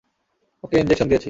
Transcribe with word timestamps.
ওকে 0.63 0.75
injection 0.77 1.07
দিয়েছি। 1.07 1.19